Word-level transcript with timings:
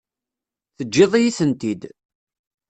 Teǧǧiḍ-iyi-tent-id. 0.77 1.81